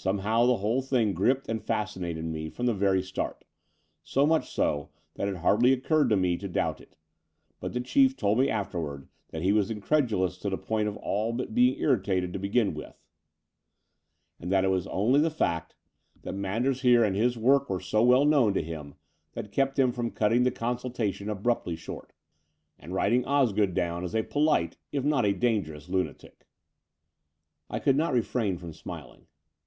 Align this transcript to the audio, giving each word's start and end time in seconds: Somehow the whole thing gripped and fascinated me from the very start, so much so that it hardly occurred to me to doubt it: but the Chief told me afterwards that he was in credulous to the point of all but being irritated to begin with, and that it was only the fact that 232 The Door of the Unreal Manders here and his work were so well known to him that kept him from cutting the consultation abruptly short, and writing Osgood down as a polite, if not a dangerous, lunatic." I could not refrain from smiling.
Somehow 0.00 0.46
the 0.46 0.58
whole 0.58 0.80
thing 0.80 1.12
gripped 1.12 1.48
and 1.48 1.60
fascinated 1.60 2.24
me 2.24 2.48
from 2.50 2.66
the 2.66 2.72
very 2.72 3.02
start, 3.02 3.44
so 4.04 4.24
much 4.26 4.48
so 4.48 4.90
that 5.14 5.26
it 5.26 5.38
hardly 5.38 5.72
occurred 5.72 6.08
to 6.10 6.16
me 6.16 6.36
to 6.36 6.46
doubt 6.46 6.80
it: 6.80 6.94
but 7.58 7.72
the 7.72 7.80
Chief 7.80 8.16
told 8.16 8.38
me 8.38 8.48
afterwards 8.48 9.08
that 9.30 9.42
he 9.42 9.50
was 9.52 9.72
in 9.72 9.80
credulous 9.80 10.38
to 10.38 10.48
the 10.50 10.56
point 10.56 10.86
of 10.86 10.96
all 10.98 11.32
but 11.32 11.52
being 11.52 11.80
irritated 11.80 12.32
to 12.32 12.38
begin 12.38 12.74
with, 12.74 12.96
and 14.38 14.52
that 14.52 14.62
it 14.64 14.68
was 14.68 14.86
only 14.86 15.18
the 15.18 15.30
fact 15.32 15.74
that 16.22 16.30
232 16.30 16.30
The 16.30 16.30
Door 16.30 16.30
of 16.30 16.30
the 16.30 16.30
Unreal 16.30 16.52
Manders 16.52 16.80
here 16.82 17.04
and 17.04 17.16
his 17.48 17.60
work 17.60 17.68
were 17.68 17.80
so 17.80 18.02
well 18.04 18.24
known 18.24 18.54
to 18.54 18.62
him 18.62 18.94
that 19.32 19.50
kept 19.50 19.80
him 19.80 19.90
from 19.90 20.12
cutting 20.12 20.44
the 20.44 20.52
consultation 20.52 21.28
abruptly 21.28 21.74
short, 21.74 22.12
and 22.78 22.94
writing 22.94 23.24
Osgood 23.26 23.74
down 23.74 24.04
as 24.04 24.14
a 24.14 24.22
polite, 24.22 24.76
if 24.92 25.02
not 25.02 25.26
a 25.26 25.32
dangerous, 25.32 25.88
lunatic." 25.88 26.46
I 27.68 27.80
could 27.80 27.96
not 27.96 28.14
refrain 28.14 28.58
from 28.58 28.72
smiling. 28.72 29.26